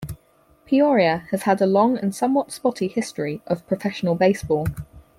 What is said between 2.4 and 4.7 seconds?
spotty history of professional baseball.